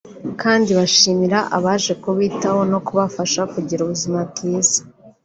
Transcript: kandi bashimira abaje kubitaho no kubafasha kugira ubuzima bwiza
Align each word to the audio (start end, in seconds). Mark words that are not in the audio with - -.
kandi 0.41 0.69
bashimira 0.77 1.39
abaje 1.57 1.93
kubitaho 2.03 2.59
no 2.71 2.79
kubafasha 2.87 3.41
kugira 3.53 3.79
ubuzima 3.83 4.19
bwiza 4.31 4.79